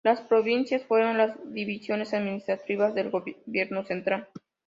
Las 0.03 0.19
provincias 0.21 0.81
fueron 0.81 1.19
las 1.19 1.37
divisiones 1.53 2.15
administrativas 2.15 2.95
del 2.95 3.11
gobierno 3.11 3.83
central. 3.83 4.29